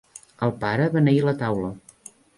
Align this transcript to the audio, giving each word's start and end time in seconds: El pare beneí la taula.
El 0.47 0.53
pare 0.63 0.87
beneí 0.97 1.19
la 1.29 1.37
taula. 1.45 1.73